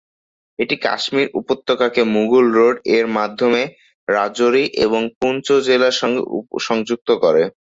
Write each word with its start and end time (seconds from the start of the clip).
এটি 0.59 0.75
কাশ্মীর 0.85 1.27
উপত্যকাকে 1.39 2.01
'মুঘল 2.05 2.45
রোড' 2.57 2.79
এর 2.95 3.05
মাধ্যমে 3.17 3.61
রাজৌরি 4.07 4.65
এবং 4.85 5.01
পুঞ্চ 5.17 5.47
জেলার 5.67 5.95
সঙ্গে 6.01 6.21
সংযুক্ত 6.61 7.09
করে। 7.23 7.43